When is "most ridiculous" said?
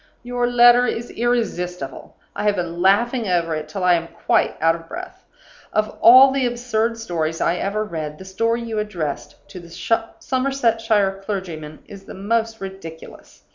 12.15-13.43